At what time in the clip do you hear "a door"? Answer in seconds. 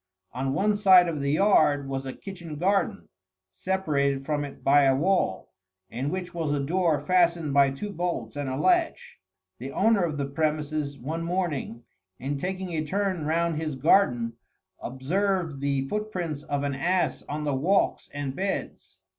6.51-6.99